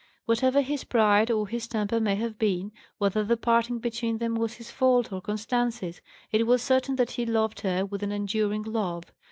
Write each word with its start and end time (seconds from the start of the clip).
Whatever 0.25 0.61
his 0.61 0.83
pride 0.83 1.29
or 1.29 1.47
his 1.47 1.67
temper 1.67 1.99
may 1.99 2.15
have 2.15 2.39
been, 2.39 2.71
whether 2.97 3.23
the 3.23 3.37
parting 3.37 3.77
between 3.77 4.17
them 4.17 4.33
was 4.33 4.53
his 4.55 4.71
fault 4.71 5.13
or 5.13 5.21
Constance's, 5.21 6.01
it 6.31 6.47
was 6.47 6.63
certain 6.63 6.95
that 6.95 7.11
he 7.11 7.23
loved 7.27 7.59
her 7.59 7.85
with 7.85 8.01
an 8.01 8.11
enduring 8.11 8.63
love. 8.63 9.13